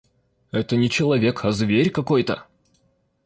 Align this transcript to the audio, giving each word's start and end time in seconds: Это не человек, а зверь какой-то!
Это 0.49 0.77
не 0.77 0.89
человек, 0.89 1.45
а 1.45 1.51
зверь 1.51 1.91
какой-то! 1.91 2.47